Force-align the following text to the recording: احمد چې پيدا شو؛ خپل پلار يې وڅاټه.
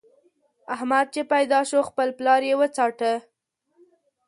احمد 0.75 1.05
چې 1.13 1.21
پيدا 1.33 1.59
شو؛ 1.69 1.79
خپل 1.89 2.07
پلار 2.17 2.41
يې 2.49 2.55
وڅاټه. 2.59 3.13